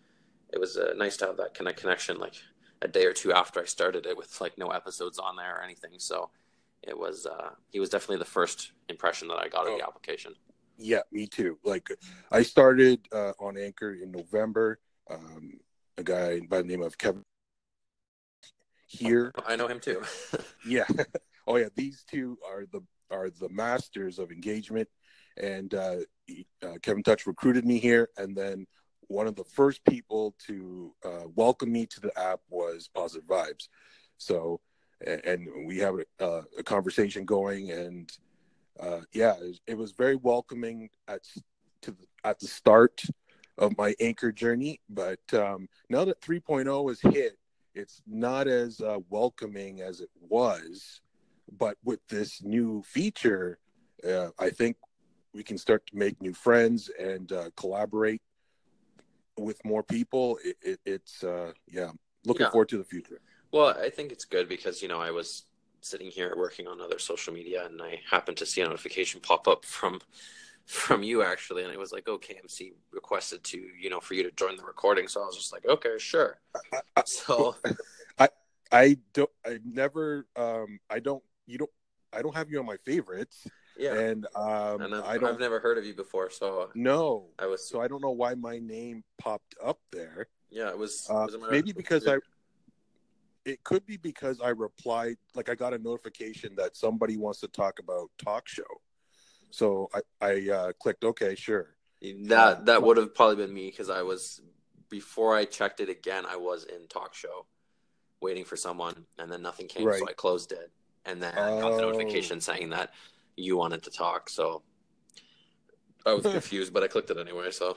it 0.52 0.60
was 0.60 0.76
uh, 0.76 0.94
nice 0.96 1.16
to 1.18 1.26
have 1.26 1.36
that 1.38 1.54
kind 1.54 1.68
of 1.68 1.76
connection, 1.76 2.18
like 2.18 2.34
a 2.82 2.88
day 2.88 3.04
or 3.04 3.12
two 3.12 3.32
after 3.32 3.60
I 3.60 3.64
started 3.64 4.06
it, 4.06 4.16
with 4.16 4.40
like 4.40 4.58
no 4.58 4.68
episodes 4.68 5.18
on 5.18 5.36
there 5.36 5.56
or 5.56 5.62
anything. 5.62 5.92
So 5.98 6.30
it 6.82 6.98
was 6.98 7.26
uh, 7.26 7.50
he 7.70 7.80
was 7.80 7.90
definitely 7.90 8.18
the 8.18 8.24
first 8.24 8.72
impression 8.88 9.28
that 9.28 9.38
I 9.38 9.48
got 9.48 9.66
oh. 9.66 9.72
of 9.72 9.78
the 9.78 9.86
application. 9.86 10.34
Yeah, 10.78 11.00
me 11.10 11.26
too. 11.26 11.58
Like 11.64 11.88
I 12.30 12.42
started 12.42 13.00
uh, 13.12 13.32
on 13.40 13.58
Anchor 13.58 13.94
in 13.94 14.12
November. 14.12 14.78
Um, 15.10 15.54
a 15.96 16.02
guy 16.02 16.40
by 16.40 16.58
the 16.58 16.68
name 16.68 16.82
of 16.82 16.96
Kevin 16.96 17.24
here. 18.86 19.32
I 19.46 19.56
know 19.56 19.66
him 19.66 19.80
too. 19.80 20.02
yeah. 20.66 20.84
Oh 21.46 21.56
yeah, 21.56 21.68
these 21.74 22.04
two 22.08 22.38
are 22.48 22.64
the 22.70 22.80
are 23.10 23.30
the 23.30 23.48
masters 23.48 24.18
of 24.18 24.30
engagement. 24.30 24.88
And 25.36 25.72
uh, 25.74 25.96
uh, 26.62 26.74
Kevin 26.82 27.02
Touch 27.02 27.26
recruited 27.26 27.64
me 27.64 27.78
here, 27.78 28.08
and 28.16 28.36
then 28.36 28.66
one 29.08 29.26
of 29.26 29.36
the 29.36 29.44
first 29.44 29.84
people 29.84 30.34
to 30.46 30.94
uh, 31.04 31.28
welcome 31.34 31.72
me 31.72 31.86
to 31.86 32.00
the 32.00 32.18
app 32.18 32.40
was 32.48 32.88
Positive 32.94 33.26
Vibes. 33.26 33.68
So, 34.16 34.60
and 35.06 35.48
we 35.66 35.78
have 35.78 35.96
a, 36.18 36.42
a 36.58 36.62
conversation 36.62 37.24
going, 37.24 37.70
and 37.70 38.10
uh, 38.80 39.00
yeah, 39.12 39.34
it 39.66 39.76
was 39.76 39.92
very 39.92 40.16
welcoming 40.16 40.90
at 41.06 41.22
to 41.82 41.92
the, 41.92 42.04
at 42.24 42.38
the 42.40 42.48
start 42.48 43.02
of 43.58 43.76
my 43.76 43.94
anchor 44.00 44.32
journey. 44.32 44.80
But 44.88 45.20
um, 45.32 45.68
now 45.88 46.04
that 46.04 46.20
3.0 46.20 46.90
is 46.90 47.00
hit, 47.00 47.38
it's 47.74 48.02
not 48.06 48.48
as 48.48 48.80
uh, 48.80 48.98
welcoming 49.10 49.80
as 49.80 50.00
it 50.00 50.10
was 50.20 51.00
but 51.56 51.76
with 51.84 52.00
this 52.08 52.42
new 52.42 52.82
feature, 52.82 53.58
uh, 54.06 54.28
I 54.38 54.50
think 54.50 54.76
we 55.32 55.42
can 55.42 55.58
start 55.58 55.86
to 55.86 55.96
make 55.96 56.20
new 56.20 56.34
friends 56.34 56.90
and 56.98 57.30
uh, 57.32 57.50
collaborate 57.56 58.22
with 59.38 59.64
more 59.64 59.82
people. 59.82 60.38
It, 60.44 60.56
it, 60.62 60.80
it's 60.84 61.24
uh, 61.24 61.52
yeah, 61.66 61.90
looking 62.24 62.46
yeah. 62.46 62.50
forward 62.50 62.68
to 62.70 62.78
the 62.78 62.84
future. 62.84 63.20
Well, 63.52 63.68
I 63.68 63.90
think 63.90 64.12
it's 64.12 64.24
good 64.24 64.48
because 64.48 64.82
you 64.82 64.88
know 64.88 65.00
I 65.00 65.10
was 65.10 65.44
sitting 65.80 66.10
here 66.10 66.34
working 66.36 66.66
on 66.66 66.80
other 66.80 66.98
social 66.98 67.32
media 67.32 67.64
and 67.64 67.80
I 67.80 68.00
happened 68.10 68.36
to 68.38 68.46
see 68.46 68.60
a 68.60 68.66
notification 68.66 69.20
pop 69.20 69.46
up 69.48 69.64
from 69.64 70.00
from 70.66 71.02
you 71.02 71.22
actually 71.22 71.64
and 71.64 71.72
it 71.72 71.78
was 71.78 71.92
like 71.92 72.06
oh 72.08 72.18
KMC 72.18 72.72
requested 72.92 73.42
to 73.44 73.58
you 73.80 73.88
know 73.88 74.00
for 74.00 74.12
you 74.14 74.22
to 74.22 74.30
join 74.32 74.56
the 74.56 74.64
recording 74.64 75.08
so 75.08 75.22
I 75.22 75.24
was 75.24 75.36
just 75.36 75.50
like 75.50 75.64
okay 75.66 75.96
sure 75.98 76.38
so 77.06 77.56
I 78.18 78.28
I 78.70 78.98
don't 79.14 79.30
I 79.46 79.60
never 79.64 80.26
um 80.36 80.78
I 80.90 80.98
don't 80.98 81.22
you 81.46 81.56
don't 81.56 81.70
I 82.12 82.22
don't 82.22 82.34
have 82.34 82.50
you 82.50 82.58
on 82.58 82.66
my 82.66 82.76
favorites. 82.78 83.46
Yeah. 83.78 83.94
And 83.94 84.26
um 84.34 84.80
and 84.82 84.94
I 84.94 85.18
don't 85.18 85.34
I've 85.34 85.40
never 85.40 85.60
heard 85.60 85.78
of 85.78 85.84
you 85.84 85.94
before, 85.94 86.30
so 86.30 86.70
No. 86.74 87.26
I 87.38 87.46
was 87.46 87.68
so 87.68 87.80
I 87.80 87.88
don't 87.88 88.02
know 88.02 88.10
why 88.10 88.34
my 88.34 88.58
name 88.58 89.04
popped 89.18 89.54
up 89.64 89.78
there. 89.92 90.28
Yeah, 90.50 90.70
it 90.70 90.78
was, 90.78 91.06
uh, 91.10 91.26
was 91.26 91.34
it 91.34 91.40
maybe 91.50 91.72
because 91.72 92.06
I 92.06 92.18
it 93.44 93.62
could 93.64 93.86
be 93.86 93.96
because 93.96 94.40
I 94.40 94.48
replied 94.48 95.16
like 95.34 95.48
I 95.48 95.54
got 95.54 95.72
a 95.72 95.78
notification 95.78 96.54
that 96.56 96.76
somebody 96.76 97.16
wants 97.16 97.40
to 97.40 97.48
talk 97.48 97.78
about 97.78 98.10
talk 98.22 98.48
show. 98.48 98.62
So 99.50 99.88
I 99.94 100.00
I 100.20 100.50
uh, 100.50 100.72
clicked 100.72 101.04
okay, 101.04 101.34
sure. 101.34 101.74
That 102.24 102.66
that 102.66 102.82
would 102.82 102.96
have 102.96 103.14
probably 103.14 103.36
been 103.36 103.54
me 103.54 103.70
because 103.70 103.90
I 103.90 104.02
was 104.02 104.40
before 104.88 105.36
I 105.36 105.44
checked 105.44 105.80
it 105.80 105.88
again. 105.88 106.24
I 106.26 106.36
was 106.36 106.64
in 106.64 106.88
talk 106.88 107.14
show, 107.14 107.46
waiting 108.20 108.44
for 108.44 108.56
someone, 108.56 109.06
and 109.18 109.30
then 109.30 109.42
nothing 109.42 109.68
came, 109.68 109.86
right. 109.86 109.98
so 109.98 110.08
I 110.08 110.12
closed 110.12 110.52
it 110.52 110.70
and 111.08 111.22
then 111.22 111.32
I 111.36 111.60
got 111.60 111.76
the 111.76 111.82
notification 111.82 112.36
oh. 112.36 112.40
saying 112.40 112.70
that 112.70 112.92
you 113.38 113.56
wanted 113.56 113.82
to 113.84 113.90
talk. 113.90 114.28
So 114.28 114.62
I 116.04 116.12
was 116.12 116.24
confused, 116.24 116.72
but 116.72 116.82
I 116.82 116.88
clicked 116.88 117.10
it 117.10 117.18
anyway. 117.18 117.50
So 117.50 117.76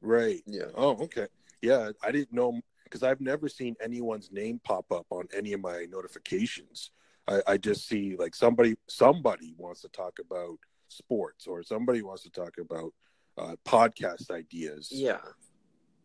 right, 0.00 0.42
yeah. 0.46 0.66
Oh, 0.74 0.96
okay. 1.04 1.26
Yeah, 1.62 1.90
I 2.02 2.10
didn't 2.12 2.32
know 2.32 2.60
because 2.84 3.02
I've 3.02 3.20
never 3.20 3.48
seen 3.48 3.76
anyone's 3.82 4.30
name 4.32 4.60
pop 4.64 4.90
up 4.92 5.06
on 5.10 5.28
any 5.36 5.52
of 5.52 5.60
my 5.60 5.86
notifications. 5.90 6.90
I, 7.26 7.42
I 7.46 7.56
just 7.58 7.86
see 7.86 8.16
like 8.16 8.34
somebody 8.34 8.76
somebody 8.86 9.54
wants 9.56 9.82
to 9.82 9.88
talk 9.88 10.18
about 10.18 10.58
sports 10.88 11.46
or 11.46 11.62
somebody 11.62 12.02
wants 12.02 12.22
to 12.22 12.30
talk 12.30 12.56
about 12.58 12.92
uh, 13.36 13.56
podcast 13.66 14.30
ideas. 14.30 14.88
Yeah, 14.90 15.20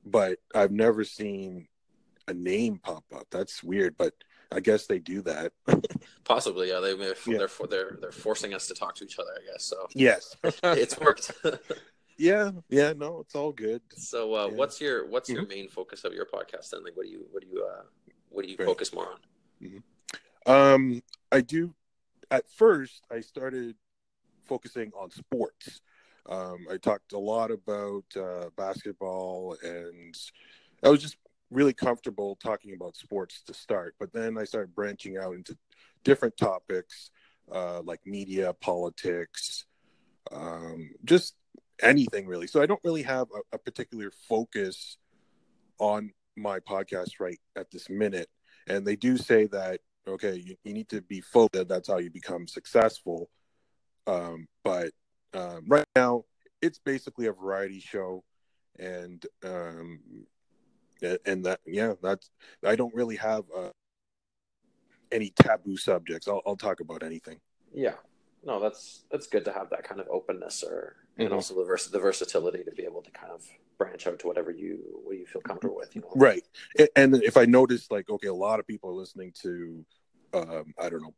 but 0.05 0.39
I've 0.53 0.71
never 0.71 1.03
seen 1.03 1.67
a 2.27 2.33
name 2.33 2.79
pop 2.81 3.05
up. 3.15 3.27
That's 3.31 3.63
weird, 3.63 3.95
but 3.97 4.13
I 4.53 4.59
guess 4.59 4.87
they 4.87 4.99
do 4.99 5.21
that. 5.23 5.51
Possibly, 6.23 6.69
yeah. 6.69 6.79
They 6.79 6.95
they're, 6.95 7.15
yeah. 7.27 7.37
they're 7.37 7.67
they're 7.69 7.97
they're 8.01 8.11
forcing 8.11 8.53
us 8.53 8.67
to 8.67 8.73
talk 8.73 8.95
to 8.95 9.03
each 9.03 9.19
other. 9.19 9.31
I 9.35 9.51
guess 9.51 9.63
so. 9.63 9.87
Yes, 9.93 10.35
it's 10.63 10.99
worked. 10.99 11.31
yeah, 12.17 12.51
yeah. 12.69 12.93
No, 12.93 13.19
it's 13.19 13.35
all 13.35 13.51
good. 13.51 13.81
So, 13.95 14.35
uh, 14.35 14.47
yeah. 14.47 14.55
what's 14.55 14.79
your 14.79 15.07
what's 15.07 15.29
mm-hmm. 15.29 15.39
your 15.39 15.47
main 15.47 15.67
focus 15.69 16.03
of 16.03 16.13
your 16.13 16.25
podcast? 16.25 16.69
Then, 16.71 16.83
like, 16.83 16.95
what 16.95 17.05
do 17.05 17.11
you 17.11 17.25
what 17.31 17.41
do 17.41 17.49
you 17.49 17.65
uh, 17.65 17.83
what 18.29 18.45
do 18.45 18.51
you 18.51 18.57
focus 18.57 18.93
more 18.93 19.07
on? 19.07 19.19
Mm-hmm. 19.61 20.51
Um, 20.51 21.03
I 21.31 21.41
do. 21.41 21.73
At 22.31 22.49
first, 22.49 23.03
I 23.11 23.19
started 23.21 23.75
focusing 24.45 24.91
on 24.97 25.11
sports. 25.11 25.81
Um, 26.25 26.67
I 26.71 26.77
talked 26.77 27.11
a 27.13 27.19
lot 27.19 27.51
about 27.51 28.05
uh, 28.15 28.49
basketball, 28.55 29.57
and 29.61 30.15
I 30.83 30.89
was 30.89 31.01
just 31.01 31.17
really 31.53 31.73
comfortable 31.73 32.37
talking 32.41 32.73
about 32.73 32.95
sports 32.95 33.41
to 33.47 33.53
start, 33.53 33.95
but 33.99 34.11
then 34.13 34.37
I 34.37 34.43
started 34.43 34.75
branching 34.75 35.17
out 35.17 35.35
into 35.35 35.57
different 36.03 36.37
topics 36.37 37.11
uh, 37.51 37.81
like 37.83 37.99
media, 38.05 38.53
politics, 38.53 39.65
um, 40.31 40.91
just 41.03 41.35
anything 41.81 42.27
really. 42.27 42.47
So 42.47 42.61
I 42.61 42.65
don't 42.65 42.79
really 42.83 43.03
have 43.03 43.27
a, 43.35 43.55
a, 43.55 43.57
particular 43.57 44.11
focus 44.29 44.97
on 45.79 46.11
my 46.37 46.59
podcast 46.59 47.19
right 47.19 47.39
at 47.55 47.69
this 47.71 47.89
minute, 47.89 48.29
and 48.67 48.85
they 48.85 48.95
do 48.95 49.17
say 49.17 49.47
that 49.47 49.81
okay, 50.07 50.35
you, 50.35 50.55
you 50.63 50.73
need 50.73 50.89
to 50.89 51.01
be 51.01 51.21
focused. 51.21 51.67
That's 51.69 51.87
how 51.87 51.97
you 51.97 52.09
become 52.09 52.47
successful. 52.47 53.29
Um, 54.05 54.47
but 54.63 54.91
um, 55.33 55.63
right 55.67 55.85
now, 55.95 56.25
it's 56.61 56.79
basically 56.79 57.27
a 57.27 57.33
variety 57.33 57.79
show, 57.79 58.23
and 58.79 59.25
um, 59.45 59.99
and 61.25 61.45
that 61.45 61.59
yeah, 61.65 61.93
that's 62.01 62.29
I 62.65 62.75
don't 62.75 62.93
really 62.93 63.17
have 63.17 63.43
uh, 63.55 63.69
any 65.11 65.31
taboo 65.41 65.77
subjects. 65.77 66.27
I'll, 66.27 66.41
I'll 66.45 66.57
talk 66.57 66.79
about 66.79 67.03
anything. 67.03 67.39
Yeah, 67.73 67.95
no, 68.43 68.59
that's 68.59 69.03
that's 69.11 69.27
good 69.27 69.45
to 69.45 69.53
have 69.53 69.69
that 69.69 69.83
kind 69.83 70.01
of 70.01 70.07
openness, 70.09 70.63
or 70.63 70.95
and 71.17 71.27
mm-hmm. 71.27 71.35
also 71.35 71.55
the 71.55 71.65
vers- 71.65 71.87
the 71.87 71.99
versatility 71.99 72.63
to 72.63 72.71
be 72.71 72.83
able 72.83 73.01
to 73.01 73.11
kind 73.11 73.31
of 73.31 73.43
branch 73.77 74.07
out 74.07 74.19
to 74.19 74.27
whatever 74.27 74.51
you 74.51 74.79
what 75.03 75.17
you 75.17 75.25
feel 75.25 75.41
comfortable 75.41 75.75
with. 75.75 75.95
You 75.95 76.01
know, 76.01 76.11
right? 76.15 76.43
And 76.95 77.15
if 77.23 77.37
I 77.37 77.45
notice, 77.45 77.89
like, 77.91 78.09
okay, 78.09 78.27
a 78.27 78.33
lot 78.33 78.59
of 78.59 78.67
people 78.67 78.89
are 78.89 78.93
listening 78.93 79.33
to, 79.41 79.85
um, 80.33 80.73
I 80.79 80.89
don't 80.89 81.01
know, 81.01 81.13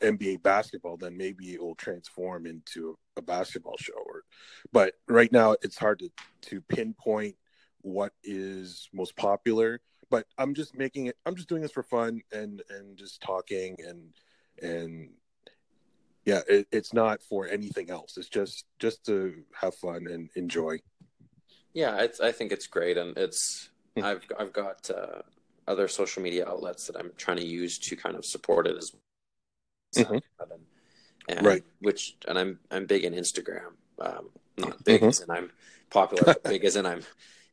NBA 0.00 0.42
basketball, 0.42 0.96
then 0.96 1.16
maybe 1.16 1.52
it 1.52 1.62
will 1.62 1.74
transform 1.74 2.46
into 2.46 2.96
a 3.16 3.22
basketball 3.22 3.76
show. 3.78 3.98
Or, 4.06 4.22
but 4.72 4.94
right 5.08 5.30
now, 5.32 5.56
it's 5.62 5.78
hard 5.78 5.98
to 6.00 6.10
to 6.42 6.60
pinpoint 6.62 7.36
what 7.82 8.12
is 8.22 8.88
most 8.92 9.16
popular. 9.16 9.80
But 10.10 10.26
I'm 10.38 10.54
just 10.54 10.76
making 10.76 11.06
it. 11.06 11.16
I'm 11.24 11.36
just 11.36 11.48
doing 11.48 11.62
this 11.62 11.70
for 11.70 11.84
fun 11.84 12.22
and 12.32 12.62
and 12.68 12.96
just 12.96 13.22
talking 13.22 13.76
and 13.86 14.12
and 14.60 15.10
yeah, 16.24 16.40
it, 16.48 16.66
it's 16.70 16.92
not 16.92 17.22
for 17.22 17.48
anything 17.48 17.90
else. 17.90 18.16
It's 18.16 18.28
just 18.28 18.64
just 18.78 19.04
to 19.06 19.42
have 19.58 19.74
fun 19.74 20.06
and 20.06 20.28
enjoy. 20.34 20.80
Yeah, 21.72 22.00
it's, 22.00 22.20
I 22.20 22.32
think 22.32 22.52
it's 22.52 22.66
great, 22.66 22.96
and 22.96 23.16
it's 23.16 23.70
hmm. 23.96 24.04
I've 24.04 24.24
I've 24.38 24.52
got 24.52 24.90
uh, 24.90 25.22
other 25.66 25.88
social 25.88 26.22
media 26.22 26.46
outlets 26.46 26.86
that 26.86 26.96
I'm 26.96 27.12
trying 27.16 27.38
to 27.38 27.46
use 27.46 27.78
to 27.78 27.96
kind 27.96 28.16
of 28.16 28.24
support 28.24 28.66
it 28.66 28.76
as 28.76 28.92
mm-hmm. 29.96 30.18
and, 31.28 31.46
right. 31.46 31.62
Which 31.80 32.16
and 32.28 32.38
I'm 32.38 32.58
I'm 32.70 32.86
big 32.86 33.04
in 33.04 33.14
Instagram. 33.14 33.72
Um, 33.98 34.30
not 34.58 34.84
big 34.84 35.00
mm-hmm. 35.00 35.08
as 35.08 35.20
in 35.20 35.30
I'm 35.30 35.50
popular, 35.90 36.24
but 36.24 36.44
big 36.44 36.64
as 36.64 36.76
in 36.76 36.86
I'm 36.86 37.02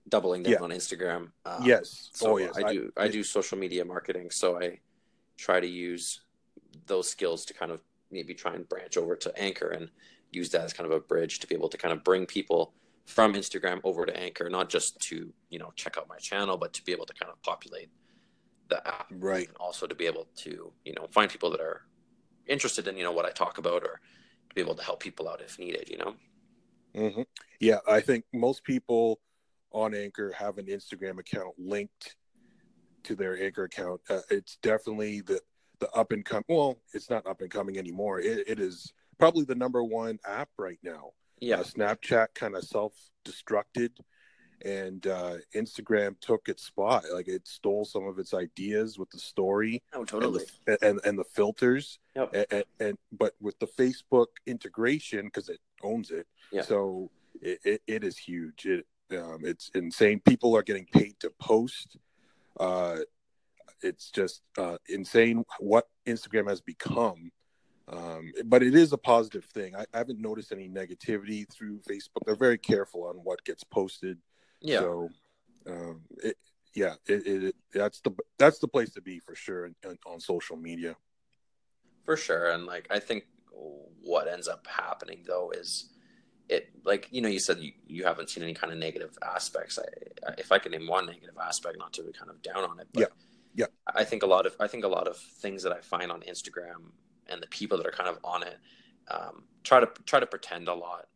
doubling 0.10 0.44
down 0.44 0.54
yeah. 0.54 0.60
on 0.62 0.70
Instagram. 0.72 1.32
Um, 1.46 1.64
yes. 1.64 2.10
So 2.14 2.34
oh, 2.34 2.38
yes. 2.38 2.54
I 2.56 2.72
do 2.72 2.92
I, 2.98 3.04
I 3.04 3.08
do 3.08 3.24
social 3.24 3.58
media 3.58 3.84
marketing, 3.86 4.32
so 4.32 4.60
I 4.60 4.80
try 5.38 5.60
to 5.60 5.68
use 5.68 6.22
those 6.86 7.10
skills 7.10 7.46
to 7.46 7.54
kind 7.54 7.72
of 7.72 7.82
maybe 8.12 8.34
try 8.34 8.54
and 8.54 8.68
branch 8.68 8.98
over 8.98 9.16
to 9.16 9.38
Anchor 9.38 9.70
and 9.70 9.90
use 10.32 10.50
that 10.50 10.62
as 10.62 10.74
kind 10.74 10.90
of 10.90 10.96
a 10.96 11.00
bridge 11.00 11.40
to 11.40 11.48
be 11.48 11.56
able 11.56 11.70
to 11.70 11.78
kind 11.78 11.94
of 11.94 12.04
bring 12.04 12.26
people 12.26 12.74
from 13.06 13.34
Instagram 13.34 13.80
over 13.84 14.06
to 14.06 14.18
Anchor, 14.18 14.50
not 14.50 14.70
just 14.70 15.00
to 15.02 15.34
you 15.50 15.60
know 15.60 15.72
check 15.76 15.98
out 15.98 16.08
my 16.10 16.18
channel, 16.18 16.58
but 16.58 16.74
to 16.74 16.84
be 16.84 16.92
able 16.92 17.06
to 17.06 17.14
kind 17.14 17.32
of 17.32 17.42
populate 17.42 17.90
the 18.70 18.86
app, 18.88 19.08
right? 19.12 19.48
And 19.48 19.58
also 19.58 19.88
to 19.88 19.96
be 19.96 20.06
able 20.06 20.28
to 20.38 20.72
you 20.86 20.94
know 20.94 21.08
find 21.12 21.30
people 21.32 21.50
that 21.52 21.62
are 21.62 21.84
interested 22.48 22.88
in 22.88 22.98
you 22.98 23.04
know 23.04 23.12
what 23.12 23.26
I 23.26 23.32
talk 23.32 23.58
about, 23.58 23.84
or 23.84 24.02
to 24.50 24.56
be 24.56 24.62
able 24.62 24.76
to 24.76 24.84
help 24.84 25.00
people 25.00 25.28
out 25.30 25.42
if 25.42 25.58
needed. 25.60 25.90
You 25.90 25.98
know. 25.98 26.16
Mm-hmm. 26.96 27.22
Yeah, 27.60 27.80
I 27.88 28.02
think 28.02 28.26
most 28.34 28.64
people 28.64 29.20
on 29.72 29.94
Anchor 29.94 30.32
have 30.32 30.58
an 30.58 30.66
Instagram 30.66 31.20
account 31.20 31.54
linked 31.58 32.16
to 33.04 33.16
their 33.16 33.42
Anchor 33.42 33.66
account. 33.66 34.02
Uh, 34.10 34.22
it's 34.30 34.58
definitely 34.62 35.22
the 35.22 35.40
the 35.80 35.90
up 35.92 36.12
and 36.12 36.26
coming. 36.26 36.44
Well, 36.48 36.78
it's 36.94 37.10
not 37.10 37.28
up 37.28 37.42
and 37.42 37.52
coming 37.52 37.78
anymore. 37.78 38.20
It, 38.20 38.48
it 38.48 38.60
is 38.60 38.94
probably 39.18 39.46
the 39.46 39.56
number 39.56 39.84
one 39.84 40.20
app 40.26 40.50
right 40.58 40.80
now. 40.84 41.12
Yeah, 41.40 41.60
uh, 41.60 41.64
Snapchat 41.64 42.28
kind 42.34 42.56
of 42.56 42.64
self 42.64 42.94
destructed, 43.26 43.92
and 44.66 45.06
uh, 45.06 45.36
Instagram 45.56 46.20
took 46.20 46.50
its 46.50 46.64
spot. 46.64 47.04
Like 47.14 47.28
it 47.28 47.48
stole 47.48 47.86
some 47.86 48.08
of 48.08 48.18
its 48.20 48.34
ideas 48.34 48.98
with 48.98 49.10
the 49.12 49.20
story. 49.20 49.84
Oh, 49.94 50.04
totally. 50.04 50.46
And 50.66 50.78
the, 50.82 50.88
and, 50.88 51.00
and, 51.06 51.20
the 51.20 51.24
filters. 51.24 52.00
Yep. 52.16 52.48
And, 52.52 52.64
and, 52.80 52.98
but 53.12 53.34
with 53.40 53.60
the 53.60 53.68
Facebook 53.68 54.28
integration 54.48 55.26
because 55.26 55.50
it 55.50 55.60
owns 55.84 56.10
it. 56.10 56.26
Yeah. 56.52 56.64
So 56.64 57.12
it, 57.42 57.60
it, 57.64 57.82
it 57.86 58.04
is 58.04 58.18
huge. 58.18 58.66
It 58.66 58.88
um, 59.12 59.40
it's 59.44 59.70
insane. 59.74 60.22
People 60.26 60.56
are 60.56 60.64
getting 60.64 60.86
paid 60.86 61.20
to 61.20 61.32
post. 61.40 61.98
Uh, 62.60 62.98
it's 63.82 64.10
just 64.12 64.42
uh, 64.58 64.78
insane 64.90 65.44
what 65.60 65.88
Instagram 66.06 66.50
has 66.50 66.62
become. 66.62 67.32
Um, 67.90 68.34
but 68.46 68.64
it 68.64 68.76
is 68.76 68.92
a 68.92 68.98
positive 68.98 69.46
thing. 69.46 69.76
I, 69.76 69.86
I, 69.94 70.00
haven't 70.00 70.20
noticed 70.20 70.52
any 70.52 70.68
negativity 70.68 71.50
through 71.50 71.80
Facebook. 71.90 72.26
They're 72.26 72.36
very 72.36 72.58
careful 72.58 73.06
on 73.06 73.16
what 73.16 73.46
gets 73.46 73.64
posted. 73.64 74.18
Yeah. 74.60 74.80
So, 74.80 75.10
um, 75.68 76.02
it, 76.22 76.36
yeah, 76.74 76.96
it, 77.06 77.26
it, 77.26 77.56
that's 77.74 78.02
the 78.02 78.12
that's 78.38 78.60
the 78.60 78.68
place 78.68 78.90
to 78.92 79.02
be 79.02 79.20
for 79.20 79.36
sure 79.36 79.72
on 80.06 80.20
social 80.20 80.58
media. 80.58 80.98
For 82.04 82.18
sure, 82.18 82.52
and 82.52 82.66
like 82.66 82.88
I 82.90 83.00
think 83.00 83.24
what 84.02 84.28
ends 84.28 84.48
up 84.48 84.68
happening 84.68 85.24
though 85.26 85.52
is 85.52 85.90
it 86.50 86.70
like 86.84 87.08
you 87.12 87.22
know 87.22 87.28
you 87.28 87.40
said 87.40 87.60
you, 87.60 87.74
you 87.88 88.04
haven't 88.06 88.30
seen 88.30 88.44
any 88.44 88.54
kind 88.54 88.72
of 88.72 88.80
negative 88.80 89.18
aspects. 89.22 89.78
I, 89.80 90.34
if 90.38 90.52
I 90.52 90.60
could 90.60 90.72
name 90.72 90.88
one 90.88 91.06
negative 91.06 91.36
aspect, 91.42 91.78
not 91.78 91.94
to 91.94 92.04
be 92.04 92.12
kind 92.12 92.30
of 92.30 92.42
down 92.42 92.64
on 92.64 92.80
it, 92.80 92.88
but 92.94 93.02
yeah 93.02 93.08
yeah. 93.58 93.66
I 93.94 94.04
think 94.04 94.24
a 94.24 94.28
lot 94.28 94.46
of 94.46 94.56
I 94.60 94.68
think 94.68 94.86
a 94.86 94.88
lot 94.88 95.08
of 95.08 95.18
things 95.18 95.64
that 95.64 95.74
I 95.74 95.82
find 95.82 96.12
on 96.12 96.22
Instagram 96.22 96.92
and 97.28 97.42
the 97.42 97.48
people 97.48 97.78
that 97.80 97.88
are 97.88 97.92
kind 97.92 98.08
of 98.08 98.20
on 98.24 98.44
it 98.44 98.58
um, 99.10 99.44
try 99.64 99.80
to 99.80 99.90
try 100.06 100.20
to 100.20 100.28
pretend 100.28 100.68
a 100.70 100.74
lot 100.74 101.08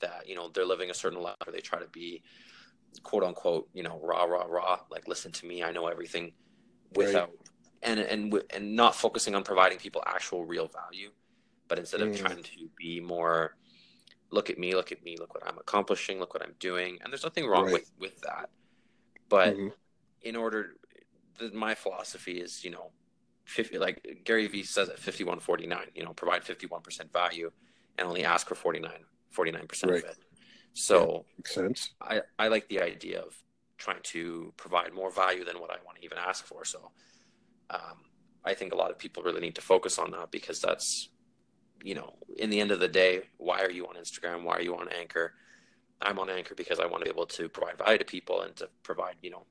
that 0.00 0.26
you 0.26 0.34
know 0.34 0.48
they're 0.48 0.64
living 0.64 0.90
a 0.90 0.94
certain 0.94 1.20
life 1.20 1.36
or 1.46 1.52
they 1.52 1.60
try 1.60 1.78
to 1.78 1.86
be 1.88 2.22
quote 3.02 3.22
unquote 3.22 3.68
you 3.74 3.82
know 3.82 4.00
rah 4.02 4.24
rah 4.24 4.46
rah 4.48 4.80
like 4.90 5.06
listen 5.06 5.30
to 5.32 5.46
me 5.46 5.62
I 5.62 5.70
know 5.70 5.86
everything 5.86 6.32
without 6.96 7.28
right. 7.28 7.38
and 7.82 8.00
and 8.00 8.42
and 8.50 8.74
not 8.74 8.96
focusing 8.96 9.34
on 9.34 9.44
providing 9.44 9.78
people 9.78 10.02
actual 10.06 10.46
real 10.46 10.68
value 10.68 11.10
but 11.68 11.78
instead 11.78 12.00
of 12.00 12.08
mm. 12.08 12.16
trying 12.16 12.42
to 12.42 12.68
be 12.76 13.00
more 13.00 13.54
look 14.32 14.50
at 14.50 14.58
me 14.58 14.74
look 14.74 14.90
at 14.90 15.02
me 15.04 15.16
look 15.18 15.34
what 15.34 15.46
I'm 15.46 15.58
accomplishing 15.58 16.18
look 16.18 16.34
what 16.34 16.42
I'm 16.42 16.54
doing 16.58 16.98
and 17.02 17.12
there's 17.12 17.24
nothing 17.24 17.46
wrong 17.46 17.64
right. 17.64 17.74
with 17.74 17.90
with 18.00 18.20
that 18.22 18.50
but 19.28 19.54
mm-hmm. 19.54 19.68
in 20.22 20.36
order 20.36 20.72
the, 21.38 21.50
my 21.52 21.74
philosophy 21.74 22.32
is, 22.32 22.64
you 22.64 22.70
know, 22.70 22.90
50, 23.44 23.78
like 23.78 24.22
Gary 24.24 24.46
Vee 24.46 24.62
says 24.62 24.88
at 24.88 24.98
5149, 24.98 25.86
you 25.94 26.04
know, 26.04 26.12
provide 26.12 26.44
51% 26.44 27.12
value 27.12 27.50
and 27.98 28.06
only 28.06 28.24
ask 28.24 28.48
for 28.48 28.54
49, 28.54 28.90
49% 29.36 29.50
right. 29.50 29.72
of 29.72 30.10
it. 30.10 30.16
So 30.74 31.24
yeah, 31.26 31.32
makes 31.38 31.54
sense. 31.54 31.90
I, 32.00 32.22
I 32.38 32.48
like 32.48 32.68
the 32.68 32.80
idea 32.80 33.20
of 33.20 33.34
trying 33.76 34.00
to 34.02 34.52
provide 34.56 34.94
more 34.94 35.10
value 35.10 35.44
than 35.44 35.60
what 35.60 35.70
I 35.70 35.76
want 35.84 35.98
to 35.98 36.04
even 36.04 36.18
ask 36.18 36.46
for. 36.46 36.64
So 36.64 36.90
um, 37.70 37.98
I 38.44 38.54
think 38.54 38.72
a 38.72 38.76
lot 38.76 38.90
of 38.90 38.98
people 38.98 39.22
really 39.22 39.40
need 39.40 39.56
to 39.56 39.60
focus 39.60 39.98
on 39.98 40.12
that 40.12 40.30
because 40.30 40.60
that's, 40.60 41.08
you 41.82 41.94
know, 41.94 42.14
in 42.38 42.50
the 42.50 42.60
end 42.60 42.70
of 42.70 42.80
the 42.80 42.88
day, 42.88 43.22
why 43.38 43.60
are 43.60 43.70
you 43.70 43.86
on 43.86 43.96
Instagram? 43.96 44.44
Why 44.44 44.56
are 44.56 44.62
you 44.62 44.76
on 44.76 44.88
Anchor? 44.88 45.34
I'm 46.00 46.18
on 46.18 46.30
Anchor 46.30 46.54
because 46.54 46.80
I 46.80 46.86
want 46.86 47.04
to 47.04 47.04
be 47.04 47.10
able 47.10 47.26
to 47.26 47.48
provide 47.48 47.78
value 47.78 47.98
to 47.98 48.04
people 48.04 48.42
and 48.42 48.54
to 48.56 48.68
provide, 48.82 49.16
you 49.22 49.30
know, 49.30 49.44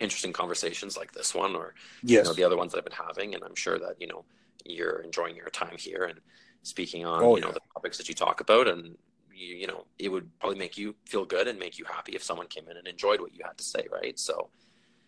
interesting 0.00 0.32
conversations 0.32 0.96
like 0.96 1.12
this 1.12 1.34
one 1.34 1.56
or 1.56 1.74
yes. 2.02 2.18
you 2.18 2.24
know 2.24 2.34
the 2.34 2.44
other 2.44 2.56
ones 2.56 2.72
that 2.72 2.78
I've 2.78 2.84
been 2.84 2.92
having 2.92 3.34
and 3.34 3.42
I'm 3.42 3.54
sure 3.54 3.78
that 3.78 3.96
you 3.98 4.06
know 4.06 4.24
you're 4.64 5.00
enjoying 5.00 5.36
your 5.36 5.50
time 5.50 5.76
here 5.78 6.04
and 6.04 6.20
speaking 6.62 7.04
on 7.04 7.22
oh, 7.22 7.36
you 7.36 7.42
know 7.42 7.52
the 7.52 7.60
topics 7.74 7.98
that 7.98 8.08
you 8.08 8.14
talk 8.14 8.40
about 8.40 8.68
and 8.68 8.96
you, 9.34 9.56
you 9.56 9.66
know 9.66 9.86
it 9.98 10.10
would 10.10 10.30
probably 10.38 10.58
make 10.58 10.78
you 10.78 10.94
feel 11.04 11.24
good 11.24 11.48
and 11.48 11.58
make 11.58 11.78
you 11.78 11.84
happy 11.84 12.12
if 12.14 12.22
someone 12.22 12.46
came 12.46 12.68
in 12.68 12.76
and 12.76 12.86
enjoyed 12.86 13.20
what 13.20 13.34
you 13.34 13.40
had 13.44 13.56
to 13.58 13.64
say 13.64 13.86
right 13.90 14.18
so 14.18 14.50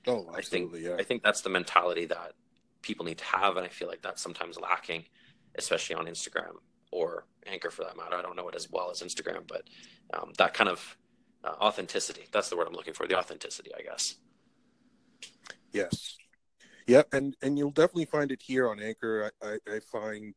oh 0.07 0.29
I 0.35 0.43
think 0.43 0.75
yeah. 0.79 0.97
I 0.99 1.05
think 1.05 1.23
that's 1.23 1.43
the 1.43 1.51
mentality 1.51 2.07
that 2.07 2.33
people 2.83 3.05
need 3.05 3.19
to 3.19 3.25
have 3.25 3.57
and 3.57 3.65
I 3.65 3.69
feel 3.69 3.89
like 3.89 4.03
that's 4.03 4.23
sometimes 4.23 4.59
lacking 4.59 5.05
especially 5.57 5.97
on 5.97 6.07
Instagram 6.07 6.55
or 6.93 7.27
Anchor 7.47 7.71
for 7.71 7.85
that 7.85 7.97
matter 7.97 8.17
I 8.17 8.23
don't 8.23 8.37
know 8.37 8.49
it 8.49 8.55
as 8.55 8.71
well 8.71 8.91
as 8.91 9.03
Instagram 9.03 9.47
but 9.47 9.63
um, 10.13 10.33
that 10.39 10.55
kind 10.55 10.69
of 10.69 10.97
uh, 11.45 11.55
authenticity 11.61 12.27
that's 12.33 12.49
the 12.51 12.57
word 12.57 12.67
I'm 12.67 12.75
looking 12.75 12.95
for 12.95 13.07
the 13.07 13.19
authenticity 13.19 13.71
I 13.79 13.83
guess 13.83 14.17
Yes. 15.73 16.17
Yep, 16.87 17.09
and 17.13 17.37
and 17.43 17.57
you'll 17.59 17.71
definitely 17.71 18.07
find 18.07 18.33
it 18.33 18.43
here 18.43 18.69
on 18.69 18.81
Anchor. 18.81 19.31
I, 19.43 19.49
I, 19.49 19.77
I 19.77 19.81
find 19.81 20.37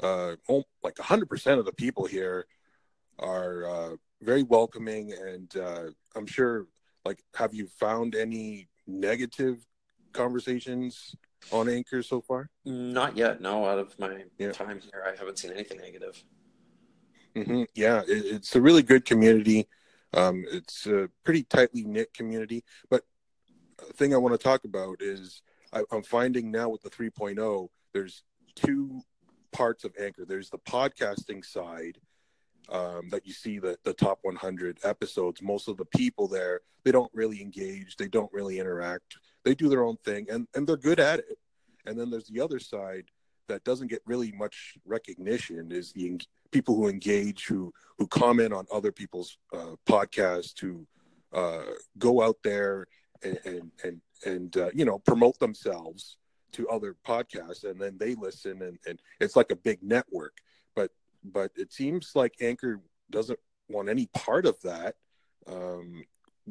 uh, 0.00 0.36
like 0.82 0.98
hundred 0.98 1.28
percent 1.28 1.58
of 1.58 1.64
the 1.64 1.72
people 1.72 2.04
here 2.04 2.46
are 3.18 3.64
uh, 3.64 3.96
very 4.20 4.42
welcoming, 4.42 5.12
and 5.12 5.56
uh, 5.56 5.84
I'm 6.14 6.26
sure. 6.26 6.66
Like, 7.04 7.22
have 7.36 7.54
you 7.54 7.68
found 7.68 8.14
any 8.14 8.68
negative 8.86 9.64
conversations 10.12 11.14
on 11.50 11.68
Anchor 11.68 12.02
so 12.02 12.20
far? 12.20 12.50
Not 12.64 13.16
yet. 13.16 13.40
No, 13.40 13.66
out 13.66 13.78
of 13.78 13.98
my 13.98 14.24
yeah. 14.38 14.52
time 14.52 14.80
here, 14.80 15.04
I 15.06 15.16
haven't 15.18 15.38
seen 15.38 15.52
anything 15.52 15.78
negative. 15.78 16.22
Mm-hmm. 17.36 17.64
Yeah, 17.74 18.00
it, 18.00 18.24
it's 18.24 18.56
a 18.56 18.60
really 18.60 18.82
good 18.82 19.04
community. 19.04 19.68
Um, 20.14 20.44
it's 20.50 20.86
a 20.86 21.08
pretty 21.24 21.42
tightly 21.42 21.84
knit 21.84 22.14
community, 22.14 22.64
but 22.90 23.02
thing 23.94 24.14
I 24.14 24.18
want 24.18 24.34
to 24.34 24.42
talk 24.42 24.64
about 24.64 24.96
is 25.00 25.42
I, 25.72 25.82
am 25.92 26.02
finding 26.02 26.50
now 26.50 26.68
with 26.68 26.82
the 26.82 26.90
3.0, 26.90 27.68
there's 27.92 28.22
two 28.54 29.00
parts 29.52 29.84
of 29.84 29.94
Anchor. 30.00 30.24
There's 30.24 30.50
the 30.50 30.58
podcasting 30.58 31.44
side, 31.44 31.98
um, 32.70 33.08
that 33.10 33.26
you 33.26 33.32
see 33.32 33.58
the 33.58 33.78
the 33.84 33.94
top 33.94 34.18
100 34.22 34.78
episodes. 34.84 35.42
Most 35.42 35.68
of 35.68 35.76
the 35.76 35.84
people 35.86 36.28
there 36.28 36.60
they 36.84 36.92
don't 36.92 37.10
really 37.12 37.42
engage, 37.42 37.96
they 37.96 38.08
don't 38.08 38.32
really 38.32 38.58
interact, 38.58 39.16
they 39.44 39.54
do 39.54 39.68
their 39.68 39.84
own 39.84 39.96
thing, 40.04 40.26
and 40.30 40.46
and 40.54 40.66
they're 40.66 40.76
good 40.76 41.00
at 41.00 41.18
it. 41.20 41.38
And 41.86 41.98
then 41.98 42.10
there's 42.10 42.28
the 42.28 42.40
other 42.40 42.58
side 42.58 43.04
that 43.48 43.64
doesn't 43.64 43.88
get 43.88 44.02
really 44.06 44.32
much 44.32 44.74
recognition 44.84 45.72
is 45.72 45.92
the 45.92 46.20
people 46.50 46.76
who 46.76 46.88
engage, 46.88 47.46
who 47.46 47.72
who 47.98 48.06
comment 48.06 48.52
on 48.52 48.66
other 48.72 48.92
people's 48.92 49.38
uh, 49.52 49.74
podcasts, 49.86 50.58
who 50.58 50.86
uh, 51.32 51.62
go 51.98 52.22
out 52.22 52.36
there 52.44 52.86
and 53.22 53.38
and 53.44 53.70
and, 53.84 54.00
and 54.24 54.56
uh, 54.56 54.70
you 54.74 54.84
know 54.84 54.98
promote 54.98 55.38
themselves 55.38 56.18
to 56.52 56.68
other 56.68 56.96
podcasts, 57.06 57.64
and 57.64 57.80
then 57.80 57.96
they 57.98 58.14
listen, 58.14 58.62
and 58.62 58.78
and 58.86 59.00
it's 59.20 59.36
like 59.36 59.50
a 59.50 59.56
big 59.56 59.82
network. 59.82 60.38
But 61.32 61.52
it 61.56 61.72
seems 61.72 62.12
like 62.14 62.34
Anchor 62.40 62.80
doesn't 63.10 63.38
want 63.68 63.88
any 63.88 64.06
part 64.06 64.46
of 64.46 64.60
that. 64.62 64.96
Um, 65.46 66.04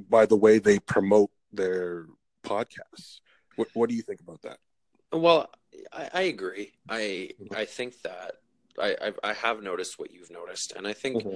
by 0.10 0.26
the 0.26 0.36
way 0.36 0.60
they 0.60 0.80
promote 0.80 1.32
their 1.52 2.06
podcasts. 2.44 3.22
What, 3.56 3.68
what 3.74 3.90
do 3.90 3.96
you 3.96 4.02
think 4.02 4.22
about 4.22 4.42
that? 4.44 4.60
Well, 5.12 5.50
I, 5.92 6.10
I 6.14 6.22
agree. 6.24 6.74
I 6.90 7.32
I 7.56 7.66
think 7.66 8.02
that 8.02 8.34
I, 8.80 8.96
I, 9.02 9.30
I 9.32 9.34
have 9.34 9.64
noticed 9.64 9.98
what 9.98 10.12
you've 10.12 10.30
noticed, 10.32 10.74
and 10.74 10.88
I 10.88 10.94
think 10.94 11.24
mm-hmm. 11.24 11.36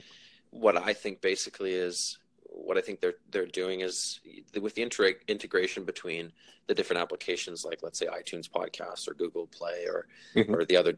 what 0.52 0.78
I 0.78 0.94
think 0.94 1.22
basically 1.22 1.74
is 1.74 2.20
what 2.44 2.78
I 2.78 2.82
think 2.82 3.00
they're 3.00 3.16
they're 3.32 3.46
doing 3.46 3.80
is 3.80 4.20
with 4.60 4.76
the 4.76 4.82
inter- 4.82 5.16
integration 5.28 5.86
between 5.86 6.32
the 6.68 6.76
different 6.76 7.02
applications, 7.02 7.64
like 7.64 7.80
let's 7.82 7.98
say 7.98 8.08
iTunes 8.08 8.50
Podcasts 8.50 9.08
or 9.10 9.14
Google 9.14 9.48
Play 9.48 9.86
or 9.88 10.08
mm-hmm. 10.36 10.54
or 10.54 10.66
the 10.66 10.76
other 10.76 10.98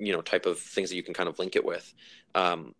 you 0.00 0.12
know 0.12 0.22
type 0.22 0.46
of 0.46 0.58
things 0.58 0.88
that 0.90 0.96
you 0.96 1.02
can 1.02 1.14
kind 1.14 1.28
of 1.28 1.38
link 1.38 1.54
it 1.54 1.64
with. 1.64 1.94
Um, 2.34 2.74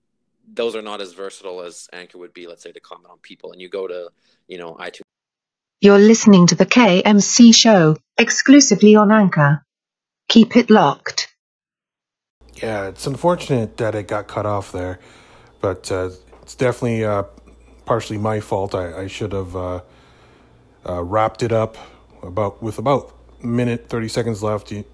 those 0.53 0.75
are 0.75 0.83
not 0.83 1.01
as 1.01 1.13
versatile 1.13 1.61
as 1.63 1.89
Anchor 1.93 2.19
would 2.19 2.35
be, 2.35 2.47
let's 2.47 2.63
say, 2.63 2.73
to 2.73 2.81
comment 2.81 3.09
on 3.11 3.19
people. 3.19 3.53
And 3.53 3.61
you 3.61 3.69
go 3.69 3.87
to 3.87 4.11
you 4.49 4.59
know 4.59 4.75
iTunes. 4.75 5.03
You're 5.81 5.99
listening 5.99 6.47
to 6.49 6.55
the 6.55 6.67
KMC 6.67 7.55
show 7.55 7.97
exclusively 8.19 8.97
on 8.97 9.13
Anchor. 9.13 9.65
Keep 10.29 10.57
it 10.57 10.71
locked. 10.71 11.29
Yeah, 12.57 12.89
it's 12.89 13.07
unfortunate 13.07 13.79
that 13.79 13.95
it 13.95 14.07
got 14.07 14.29
cut 14.29 14.45
off 14.45 14.73
there, 14.73 14.99
but 15.61 15.91
uh, 15.91 16.11
it's 16.43 16.55
definitely 16.55 17.05
uh, 17.05 17.25
partially 17.87 18.19
my 18.19 18.41
fault. 18.41 18.75
I, 18.75 19.03
I 19.03 19.07
should 19.07 19.33
have 19.33 19.55
uh, 19.57 19.81
uh 20.87 21.03
wrapped 21.03 21.43
it 21.43 21.53
up 21.53 21.77
about 22.23 22.63
with 22.63 22.79
about 22.79 23.15
a 23.43 23.47
minute 23.47 23.89
thirty 23.89 24.09
seconds 24.09 24.43
left. 24.43 24.73
You 24.73 24.85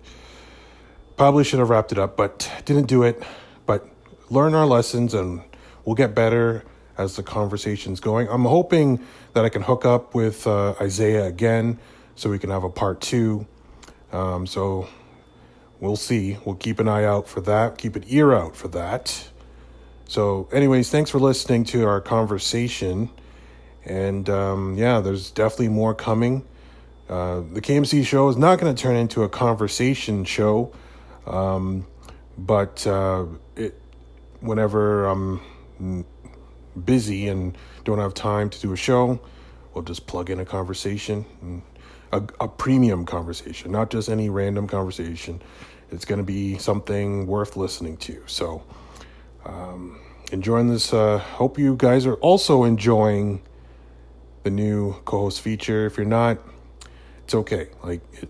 probably 1.17 1.45
should 1.45 1.59
have 1.59 1.71
wrapped 1.71 1.93
it 1.93 1.99
up, 1.99 2.17
but 2.17 2.51
didn't 2.65 2.87
do 2.87 3.03
it. 3.03 3.23
But 3.65 3.89
learn 4.31 4.55
our 4.55 4.67
lessons, 4.67 5.15
and 5.15 5.43
we'll 5.85 5.97
get 5.97 6.15
better 6.15 6.65
as 6.99 7.17
the 7.17 7.23
conversation's 7.23 8.01
going. 8.01 8.29
I'm 8.29 8.45
hoping 8.45 9.05
that 9.35 9.45
I 9.45 9.49
can 9.49 9.63
hook 9.63 9.85
up 9.85 10.15
with 10.15 10.47
uh, 10.47 10.75
Isaiah 10.81 11.27
again, 11.27 11.79
so 12.15 12.31
we 12.31 12.39
can 12.39 12.51
have 12.51 12.65
a 12.65 12.71
part 12.71 13.01
two. 13.01 13.47
Um, 14.13 14.47
so 14.47 14.89
we'll 15.81 15.97
see. 15.97 16.39
We'll 16.45 16.55
keep 16.55 16.81
an 16.81 16.89
eye 16.89 17.05
out 17.05 17.29
for 17.29 17.41
that. 17.43 17.79
Keep 17.79 17.97
an 17.97 18.05
ear 18.09 18.33
out 18.33 18.57
for 18.57 18.69
that. 18.69 19.29
So, 20.09 20.49
anyways, 20.53 20.89
thanks 20.91 21.11
for 21.11 21.19
listening 21.19 21.65
to 21.65 21.85
our 21.85 22.01
conversation. 22.01 23.11
And 23.85 24.29
um, 24.31 24.77
yeah, 24.77 25.01
there's 25.01 25.31
definitely 25.31 25.69
more 25.69 25.95
coming. 25.95 26.45
Uh, 27.09 27.43
the 27.53 27.61
KMC 27.61 28.05
show 28.05 28.29
is 28.29 28.37
not 28.37 28.59
going 28.59 28.75
to 28.75 28.81
turn 28.81 28.97
into 28.97 29.23
a 29.23 29.29
conversation 29.29 30.25
show, 30.25 30.73
um, 31.27 31.87
but 32.39 32.87
uh, 32.87 33.27
it, 33.57 33.81
whenever 34.41 35.07
I'm 35.07 35.41
busy 36.85 37.29
and 37.29 37.57
don't 37.85 37.99
have 37.99 38.15
time 38.15 38.51
to 38.51 38.61
do 38.61 38.73
a 38.73 38.77
show, 38.77 39.21
we'll 39.75 39.85
just 39.85 40.07
plug 40.07 40.31
in 40.31 40.41
a 40.41 40.45
conversation, 40.45 41.63
a, 42.13 42.23
a 42.41 42.49
premium 42.49 43.05
conversation, 43.05 43.73
not 43.73 43.91
just 43.91 44.09
any 44.09 44.29
random 44.29 44.67
conversation. 44.67 45.43
It's 45.91 46.05
going 46.05 46.19
to 46.19 46.25
be 46.25 46.59
something 46.59 47.27
worth 47.27 47.57
listening 47.57 47.97
to. 47.99 48.23
So, 48.27 48.63
um, 49.45 50.01
enjoying 50.33 50.69
this. 50.69 50.93
Uh, 50.93 51.19
hope 51.19 51.59
you 51.59 51.77
guys 51.77 52.07
are 52.07 52.15
also 52.17 52.65
enjoying 52.65 53.43
the 54.43 54.51
new 54.51 54.95
co-host 55.05 55.41
feature. 55.41 55.87
If 55.87 55.97
you're 55.97 56.07
not, 56.07 56.39
it's 57.25 57.35
okay. 57.35 57.69
Like, 57.83 58.01
it, 58.15 58.29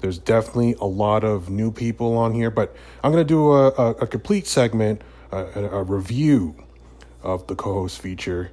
there's 0.00 0.18
definitely 0.18 0.74
a 0.80 0.86
lot 0.86 1.24
of 1.24 1.50
new 1.50 1.70
people 1.70 2.16
on 2.16 2.32
here, 2.32 2.50
but 2.50 2.74
I'm 3.02 3.12
going 3.12 3.24
to 3.24 3.28
do 3.28 3.52
a, 3.52 3.68
a, 3.68 3.90
a, 3.90 4.06
complete 4.06 4.46
segment, 4.46 5.02
a, 5.32 5.38
a, 5.38 5.82
review 5.82 6.54
of 7.22 7.46
the 7.48 7.54
co-host 7.54 8.00
feature 8.00 8.50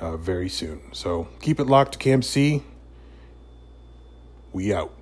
uh, 0.00 0.16
very 0.16 0.48
soon. 0.48 0.80
So 0.92 1.28
keep 1.40 1.60
it 1.60 1.64
locked 1.64 1.92
to 1.92 1.98
KMC. 1.98 2.62
We 4.52 4.74
out. 4.74 4.92